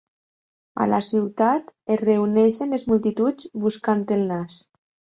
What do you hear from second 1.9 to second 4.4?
es reuneixen les multituds buscant el